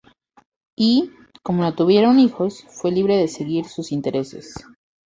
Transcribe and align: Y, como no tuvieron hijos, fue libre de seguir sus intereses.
Y, 0.75 1.11
como 1.43 1.61
no 1.61 1.75
tuvieron 1.75 2.19
hijos, 2.19 2.63
fue 2.69 2.89
libre 2.89 3.17
de 3.17 3.27
seguir 3.27 3.65
sus 3.65 3.91
intereses. 3.91 4.55